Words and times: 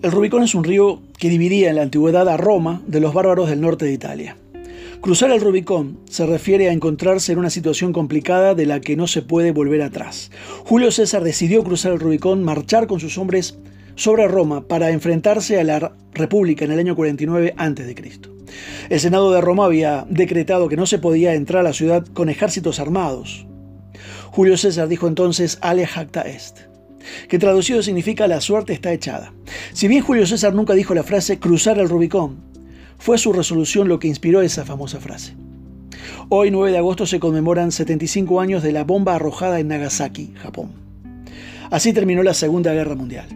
El 0.00 0.12
Rubicón 0.12 0.44
es 0.44 0.54
un 0.54 0.62
río 0.62 1.02
que 1.18 1.28
dividía 1.28 1.70
en 1.70 1.76
la 1.76 1.82
antigüedad 1.82 2.28
a 2.28 2.36
Roma 2.36 2.82
de 2.86 3.00
los 3.00 3.12
bárbaros 3.12 3.50
del 3.50 3.60
norte 3.60 3.84
de 3.84 3.92
Italia. 3.92 4.36
Cruzar 5.00 5.32
el 5.32 5.40
Rubicón 5.40 5.98
se 6.08 6.24
refiere 6.24 6.68
a 6.68 6.72
encontrarse 6.72 7.32
en 7.32 7.40
una 7.40 7.50
situación 7.50 7.92
complicada 7.92 8.54
de 8.54 8.64
la 8.64 8.80
que 8.80 8.94
no 8.94 9.08
se 9.08 9.22
puede 9.22 9.50
volver 9.50 9.82
atrás. 9.82 10.30
Julio 10.64 10.92
César 10.92 11.24
decidió 11.24 11.64
cruzar 11.64 11.92
el 11.92 11.98
Rubicón, 11.98 12.44
marchar 12.44 12.86
con 12.86 13.00
sus 13.00 13.18
hombres 13.18 13.58
sobre 13.96 14.28
Roma 14.28 14.68
para 14.68 14.90
enfrentarse 14.90 15.58
a 15.58 15.64
la 15.64 15.92
República 16.14 16.64
en 16.64 16.70
el 16.70 16.78
año 16.78 16.94
49 16.94 17.54
a.C. 17.56 17.94
El 18.90 19.00
Senado 19.00 19.32
de 19.32 19.40
Roma 19.40 19.64
había 19.64 20.06
decretado 20.08 20.68
que 20.68 20.76
no 20.76 20.86
se 20.86 21.00
podía 21.00 21.34
entrar 21.34 21.60
a 21.60 21.68
la 21.70 21.72
ciudad 21.72 22.06
con 22.06 22.28
ejércitos 22.28 22.78
armados. 22.78 23.48
Julio 24.30 24.56
César 24.56 24.86
dijo 24.86 25.08
entonces 25.08 25.58
Ale 25.60 25.88
jacta 25.88 26.22
est, 26.22 26.67
que 27.28 27.38
traducido 27.38 27.82
significa 27.82 28.26
la 28.26 28.40
suerte 28.40 28.72
está 28.72 28.92
echada. 28.92 29.32
Si 29.72 29.88
bien 29.88 30.02
Julio 30.02 30.26
César 30.26 30.54
nunca 30.54 30.74
dijo 30.74 30.94
la 30.94 31.02
frase 31.02 31.38
cruzar 31.38 31.78
el 31.78 31.88
Rubicón, 31.88 32.38
fue 32.98 33.18
su 33.18 33.32
resolución 33.32 33.88
lo 33.88 33.98
que 33.98 34.08
inspiró 34.08 34.42
esa 34.42 34.64
famosa 34.64 35.00
frase. 35.00 35.34
Hoy, 36.28 36.50
9 36.50 36.72
de 36.72 36.78
agosto, 36.78 37.06
se 37.06 37.20
conmemoran 37.20 37.72
75 37.72 38.40
años 38.40 38.62
de 38.62 38.72
la 38.72 38.84
bomba 38.84 39.14
arrojada 39.14 39.60
en 39.60 39.68
Nagasaki, 39.68 40.32
Japón. 40.36 40.72
Así 41.70 41.92
terminó 41.92 42.22
la 42.22 42.34
Segunda 42.34 42.72
Guerra 42.72 42.94
Mundial. 42.94 43.26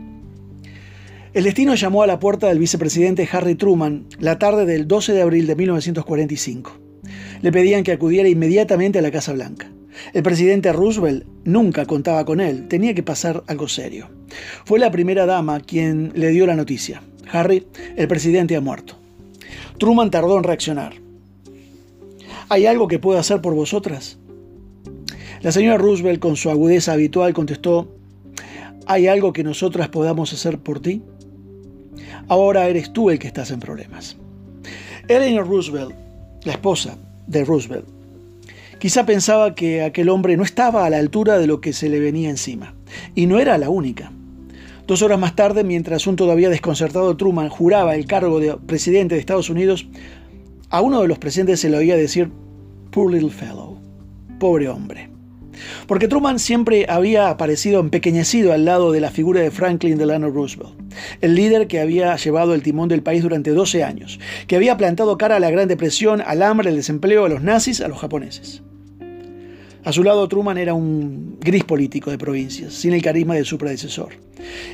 El 1.32 1.44
destino 1.44 1.74
llamó 1.74 2.02
a 2.02 2.06
la 2.06 2.18
puerta 2.18 2.48
del 2.48 2.58
vicepresidente 2.58 3.26
Harry 3.32 3.54
Truman 3.54 4.04
la 4.18 4.38
tarde 4.38 4.66
del 4.66 4.86
12 4.86 5.14
de 5.14 5.22
abril 5.22 5.46
de 5.46 5.56
1945. 5.56 6.81
Le 7.42 7.52
pedían 7.52 7.82
que 7.82 7.92
acudiera 7.92 8.28
inmediatamente 8.28 9.01
a 9.01 9.02
la 9.02 9.10
Casa 9.10 9.33
Blanca. 9.33 9.70
El 10.12 10.22
presidente 10.22 10.72
Roosevelt 10.72 11.27
nunca 11.44 11.86
contaba 11.86 12.25
con 12.25 12.41
él, 12.41 12.69
tenía 12.69 12.94
que 12.94 13.03
pasar 13.03 13.42
algo 13.47 13.69
serio. 13.69 14.08
Fue 14.64 14.78
la 14.78 14.91
primera 14.91 15.27
dama 15.27 15.61
quien 15.61 16.12
le 16.14 16.31
dio 16.31 16.47
la 16.47 16.56
noticia. 16.56 17.03
Harry, 17.31 17.66
el 17.97 18.08
presidente 18.08 18.56
ha 18.56 18.61
muerto. 18.61 18.97
Truman 19.78 20.11
tardó 20.11 20.39
en 20.39 20.44
reaccionar. 20.44 20.94
¿Hay 22.48 22.66
algo 22.66 22.89
que 22.89 22.98
pueda 22.98 23.20
hacer 23.20 23.41
por 23.41 23.55
vosotras? 23.55 24.19
La 25.41 25.50
señora 25.50 25.78
Roosevelt, 25.78 26.20
con 26.20 26.36
su 26.36 26.50
agudeza 26.50 26.92
habitual, 26.92 27.34
contestó, 27.34 27.97
¿hay 28.86 29.09
algo 29.09 29.33
que 29.33 29.42
nosotras 29.42 29.88
podamos 29.88 30.33
hacer 30.33 30.59
por 30.59 30.81
ti? 30.81 31.03
Ahora 32.28 32.69
eres 32.69 32.92
tú 32.92 33.11
el 33.11 33.19
que 33.19 33.27
estás 33.27 33.50
en 33.50 33.59
problemas. 33.59 34.16
Eleanor 35.09 35.48
Roosevelt, 35.48 35.94
la 36.44 36.53
esposa 36.53 36.97
de 37.27 37.45
Roosevelt, 37.45 37.87
quizá 38.78 39.06
pensaba 39.06 39.55
que 39.55 39.83
aquel 39.83 40.09
hombre 40.09 40.37
no 40.37 40.42
estaba 40.42 40.84
a 40.84 40.91
la 40.91 40.98
altura 40.98 41.39
de 41.39 41.47
lo 41.47 41.61
que 41.61 41.73
se 41.73 41.89
le 41.89 42.01
venía 42.01 42.31
encima. 42.31 42.75
Y 43.15 43.27
no 43.27 43.39
era 43.39 43.59
la 43.59 43.70
única. 43.70 44.12
Dos 44.87 45.03
horas 45.03 45.19
más 45.19 45.37
tarde, 45.37 45.65
mientras 45.65 46.06
un 46.06 46.17
todavía 46.17 46.50
desconcertado 46.50 47.17
Truman 47.17 47.48
juraba 47.48 47.95
el 47.95 48.06
cargo 48.06 48.41
de 48.41 48.56
presidente 48.56 49.15
de 49.15 49.20
Estados 49.20 49.50
Unidos, 49.50 49.87
a 50.69 50.81
uno 50.81 51.00
de 51.00 51.09
los 51.09 51.19
presentes 51.19 51.61
se 51.61 51.70
le 51.70 51.78
oía 51.78 51.97
decir, 51.97 52.31
Poor 52.91 53.12
little 53.12 53.31
fellow, 53.31 53.78
pobre 54.39 54.69
hombre 54.69 55.12
porque 55.86 56.08
Truman 56.08 56.39
siempre 56.39 56.86
había 56.89 57.28
aparecido 57.28 57.81
empequeñecido 57.81 58.53
al 58.53 58.64
lado 58.64 58.92
de 58.92 59.00
la 59.00 59.11
figura 59.11 59.41
de 59.41 59.50
Franklin 59.50 59.98
Delano 59.98 60.31
Roosevelt, 60.31 60.75
el 61.20 61.34
líder 61.34 61.67
que 61.67 61.81
había 61.81 62.17
llevado 62.17 62.55
el 62.55 62.62
timón 62.62 62.89
del 62.89 63.03
país 63.03 63.22
durante 63.22 63.50
12 63.50 63.84
años, 63.84 64.19
que 64.47 64.56
había 64.56 64.77
plantado 64.77 65.19
cara 65.19 65.36
a 65.36 65.41
la 65.41 65.50
Gran 65.50 65.69
Depresión, 65.69 66.20
al 66.20 66.42
hambre, 66.42 66.69
al 66.69 66.77
desempleo, 66.77 67.25
a 67.25 67.28
los 67.28 67.42
nazis, 67.42 67.81
a 67.81 67.89
los 67.89 67.98
japoneses. 67.98 68.62
A 69.84 69.92
su 69.92 70.05
lado 70.05 70.28
Truman 70.28 70.59
era 70.59 70.75
un 70.75 71.39
gris 71.41 71.64
político 71.64 72.12
de 72.12 72.19
provincias, 72.19 72.72
sin 72.72 72.92
el 72.92 73.03
carisma 73.03 73.34
de 73.34 73.44
su 73.44 73.59
predecesor, 73.59 74.10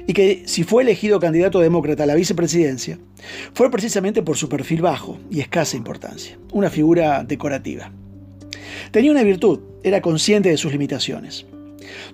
y 0.06 0.12
que 0.12 0.42
si 0.44 0.64
fue 0.64 0.82
elegido 0.82 1.18
candidato 1.18 1.60
demócrata 1.60 2.02
a 2.02 2.06
la 2.06 2.14
vicepresidencia, 2.14 2.98
fue 3.54 3.70
precisamente 3.70 4.22
por 4.22 4.36
su 4.36 4.50
perfil 4.50 4.82
bajo 4.82 5.18
y 5.30 5.40
escasa 5.40 5.78
importancia, 5.78 6.38
una 6.52 6.68
figura 6.68 7.24
decorativa. 7.24 7.90
Tenía 8.90 9.10
una 9.10 9.22
virtud, 9.22 9.60
era 9.82 10.00
consciente 10.00 10.48
de 10.48 10.56
sus 10.56 10.72
limitaciones. 10.72 11.46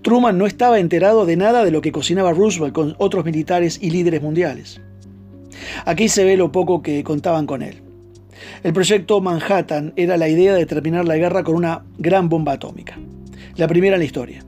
Truman 0.03 0.39
no 0.39 0.47
estaba 0.47 0.79
enterado 0.79 1.27
de 1.27 1.37
nada 1.37 1.65
de 1.65 1.71
lo 1.71 1.81
que 1.81 1.93
cocinaba 1.93 2.33
Roosevelt 2.33 2.75
con 2.75 2.95
otros 2.99 3.25
militares 3.25 3.79
y 3.81 3.91
líderes 3.91 4.23
mundiales. 4.23 4.81
Aquí 5.85 6.09
se 6.09 6.25
ve 6.25 6.37
lo 6.37 6.53
poco 6.53 6.83
que 6.83 7.03
contaban 7.05 7.47
con 7.47 7.63
él. 7.63 7.83
El 8.63 8.73
proyecto 8.73 9.21
Manhattan 9.21 9.93
era 9.97 10.17
la 10.17 10.29
idea 10.29 10.55
de 10.55 10.67
terminar 10.67 11.07
la 11.07 11.17
guerra 11.17 11.45
con 11.45 11.55
una 11.55 11.85
gran 11.99 12.29
bomba 12.29 12.53
atómica, 12.53 12.99
la 13.57 13.69
primera 13.69 13.97
en 13.97 14.01
la 14.01 14.05
historia. 14.05 14.45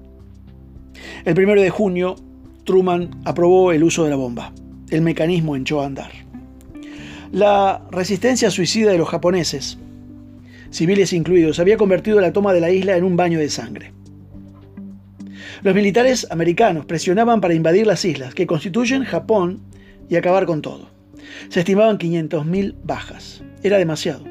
El 1.25 1.39
1 1.39 1.61
de 1.61 1.71
junio, 1.71 2.17
Truman 2.65 3.11
aprobó 3.25 3.73
el 3.73 3.85
uso 3.85 4.05
de 4.05 4.11
la 4.11 4.17
bomba. 4.17 4.53
El 4.91 5.03
mecanismo 5.03 5.57
echó 5.57 5.81
a 5.81 5.87
andar. 5.87 6.11
La 7.33 7.83
resistencia 7.91 8.51
suicida 8.51 8.93
de 8.93 8.99
los 8.99 9.09
japoneses 9.09 9.79
civiles 10.77 11.13
incluidos, 11.13 11.59
había 11.59 11.77
convertido 11.77 12.21
la 12.21 12.33
toma 12.33 12.53
de 12.53 12.61
la 12.61 12.71
isla 12.71 12.97
en 12.97 13.05
un 13.05 13.17
baño 13.17 13.39
de 13.39 13.49
sangre. 13.49 13.93
Los 15.63 15.75
militares 15.75 16.27
americanos 16.31 16.85
presionaban 16.87 17.41
para 17.41 17.55
invadir 17.55 17.87
las 17.87 18.05
islas, 18.05 18.35
que 18.35 18.47
constituyen 18.47 19.05
Japón, 19.05 19.63
y 20.09 20.17
acabar 20.17 20.47
con 20.47 20.63
todo. 20.63 20.89
Se 21.49 21.61
estimaban 21.61 21.99
500.000 21.99 22.75
bajas. 22.85 23.43
Era 23.63 23.79
demasiado. 23.79 24.25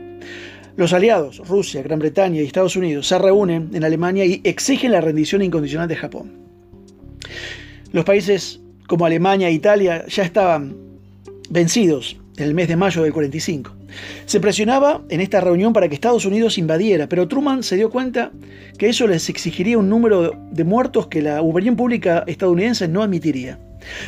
Los 0.78 0.94
aliados, 0.94 1.42
Rusia, 1.48 1.82
Gran 1.84 2.00
Bretaña 2.00 2.42
y 2.42 2.46
Estados 2.46 2.76
Unidos, 2.76 3.08
se 3.08 3.18
reúnen 3.18 3.72
en 3.74 3.84
Alemania 3.84 4.26
y 4.26 4.42
exigen 4.44 4.92
la 4.92 5.02
rendición 5.02 5.42
incondicional 5.42 5.88
de 5.88 5.96
Japón. 5.96 6.34
Los 7.92 8.06
países 8.06 8.62
como 8.88 9.06
Alemania 9.06 9.48
e 9.48 9.54
Italia 9.54 10.06
ya 10.08 10.24
estaban 10.24 10.78
vencidos 11.50 12.18
en 12.38 12.46
el 12.46 12.54
mes 12.54 12.68
de 12.68 12.76
mayo 12.76 13.04
del 13.04 13.14
45. 13.14 13.75
Se 14.26 14.40
presionaba 14.40 15.02
en 15.10 15.22
esta 15.22 15.42
reunión 15.42 15.74
para 15.74 15.88
que 15.88 15.96
Estados 15.96 16.26
Unidos 16.26 16.58
invadiera, 16.58 17.08
pero 17.08 17.28
Truman 17.28 17.64
se 17.64 17.76
dio 17.76 17.90
cuenta 17.90 18.32
que 18.78 18.90
eso 18.90 19.08
les 19.08 19.30
exigiría 19.30 19.78
un 19.78 19.90
número 19.90 20.32
de 20.52 20.64
muertos 20.64 21.08
que 21.08 21.22
la 21.22 21.42
opinión 21.42 21.76
pública 21.76 22.24
estadounidense 22.28 22.88
no 22.88 23.04
admitiría. 23.04 23.60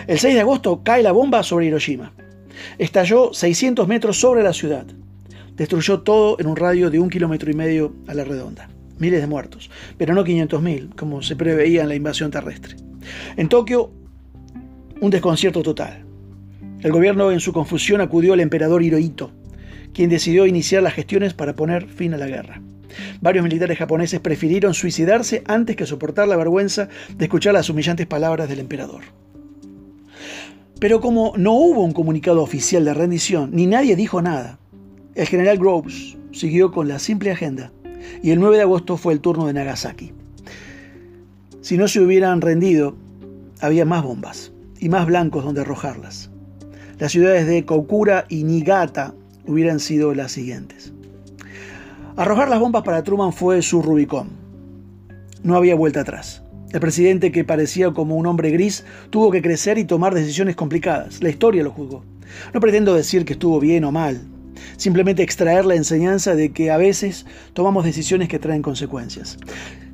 El 0.08 0.20
6 0.20 0.34
de 0.34 0.42
agosto 0.42 0.82
cae 0.84 1.04
la 1.04 1.12
bomba 1.12 1.44
sobre 1.44 1.68
Hiroshima. 1.68 2.14
Estalló 2.78 3.34
600 3.34 3.88
metros 3.88 4.20
sobre 4.20 4.44
la 4.44 4.54
ciudad. 4.54 4.86
Destruyó 5.56 6.02
todo 6.02 6.38
en 6.40 6.48
un 6.48 6.56
radio 6.56 6.90
de 6.90 7.00
un 7.00 7.10
kilómetro 7.10 7.50
y 7.52 7.54
medio 7.54 7.96
a 8.08 8.14
la 8.14 8.24
redonda. 8.24 8.70
Miles 9.00 9.22
de 9.22 9.28
muertos, 9.28 9.70
pero 9.98 10.16
no 10.16 10.24
500.000, 10.26 10.96
como 10.96 11.22
se 11.22 11.36
preveía 11.36 11.84
en 11.84 11.90
la 11.90 11.96
invasión 11.96 12.32
terrestre. 12.32 12.76
En 13.36 13.48
Tokio, 13.48 13.92
un 15.00 15.12
desconcierto 15.12 15.62
total. 15.62 16.04
El 16.82 16.92
gobierno 16.92 17.32
en 17.32 17.40
su 17.40 17.54
confusión 17.54 18.02
acudió 18.02 18.34
al 18.34 18.40
emperador 18.40 18.84
Hirohito, 18.84 19.32
quien 19.98 20.12
decidió 20.12 20.46
iniciar 20.46 20.84
las 20.84 20.94
gestiones 20.94 21.34
para 21.34 21.56
poner 21.56 21.88
fin 21.88 22.14
a 22.14 22.18
la 22.18 22.28
guerra. 22.28 22.62
Varios 23.20 23.44
militares 23.44 23.80
japoneses 23.80 24.20
prefirieron 24.20 24.76
suicidarse 24.76 25.42
antes 25.48 25.76
que 25.76 25.88
soportar 25.88 26.28
la 26.28 26.36
vergüenza 26.36 26.88
de 27.16 27.26
escuchar 27.26 27.56
las 27.56 27.68
humillantes 27.68 28.06
palabras 28.06 28.48
del 28.48 28.60
emperador. 28.60 29.02
Pero 30.80 31.02
como 31.02 31.34
no 31.36 31.54
hubo 31.54 31.84
un 31.84 31.94
comunicado 31.94 32.44
oficial 32.44 32.86
de 32.86 32.94
rendición, 32.94 33.50
ni 33.54 33.66
nadie 33.66 33.96
dijo 33.96 34.22
nada, 34.22 34.60
el 35.16 35.26
general 35.26 35.58
Groves 35.58 36.16
siguió 36.32 36.72
con 36.72 36.88
la 36.88 37.00
simple 37.00 37.32
agenda 37.32 37.72
y 38.22 38.30
el 38.30 38.40
9 38.40 38.58
de 38.58 38.62
agosto 38.62 38.98
fue 38.98 39.14
el 39.14 39.20
turno 39.20 39.48
de 39.48 39.54
Nagasaki. 39.54 40.14
Si 41.62 41.76
no 41.76 41.88
se 41.88 42.02
hubieran 42.02 42.42
rendido, 42.42 42.96
había 43.62 43.84
más 43.84 44.04
bombas 44.04 44.52
y 44.80 44.90
más 44.90 45.08
blancos 45.08 45.44
donde 45.44 45.62
arrojarlas. 45.62 46.30
Las 47.00 47.14
ciudades 47.14 47.48
de 47.48 47.66
Kokura 47.66 48.26
y 48.30 48.44
Niigata 48.44 49.16
hubieran 49.48 49.80
sido 49.80 50.14
las 50.14 50.32
siguientes. 50.32 50.94
Arrojar 52.16 52.50
las 52.50 52.60
bombas 52.60 52.84
para 52.84 53.04
Truman 53.04 53.34
fue 53.34 53.62
su 53.62 53.82
Rubicón. 53.82 54.30
No 55.44 55.56
había 55.56 55.76
vuelta 55.76 56.02
atrás. 56.02 56.44
El 56.72 56.80
presidente, 56.80 57.32
que 57.32 57.44
parecía 57.44 57.92
como 57.92 58.16
un 58.16 58.26
hombre 58.26 58.52
gris, 58.52 58.84
tuvo 59.10 59.32
que 59.32 59.42
crecer 59.42 59.78
y 59.78 59.86
tomar 59.86 60.14
decisiones 60.14 60.56
complicadas. 60.56 61.22
La 61.22 61.30
historia 61.30 61.64
lo 61.64 61.72
juzgó. 61.72 62.04
No 62.54 62.60
pretendo 62.60 62.94
decir 62.94 63.24
que 63.24 63.34
estuvo 63.34 63.60
bien 63.60 63.86
o 63.86 63.92
mal, 63.92 64.22
simplemente 64.76 65.24
extraer 65.24 65.66
la 65.66 65.76
enseñanza 65.76 66.36
de 66.36 66.52
que 66.52 66.72
a 66.72 66.78
veces 66.78 67.26
tomamos 67.54 67.86
decisiones 67.86 68.28
que 68.28 68.40
traen 68.40 68.62
consecuencias. 68.62 69.38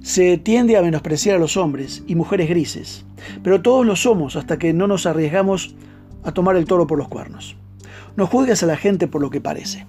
Se 0.02 0.38
tiende 0.38 0.78
a 0.78 0.82
menospreciar 0.82 1.36
a 1.36 1.40
los 1.40 1.58
hombres 1.58 2.04
y 2.08 2.16
mujeres 2.16 2.50
grises, 2.50 3.06
pero 3.44 3.62
todos 3.62 3.86
lo 3.86 3.96
somos 3.96 4.36
hasta 4.36 4.58
que 4.58 4.74
no 4.74 4.88
nos 4.88 5.06
arriesgamos 5.06 5.76
a 6.24 6.32
tomar 6.32 6.56
el 6.56 6.66
toro 6.66 6.88
por 6.88 6.98
los 6.98 7.08
cuernos. 7.08 7.56
No 8.16 8.28
juzgues 8.28 8.62
a 8.62 8.68
la 8.68 8.78
gente 8.78 9.08
por 9.08 9.22
lo 9.22 9.32
que 9.32 9.42
parece. 9.42 9.88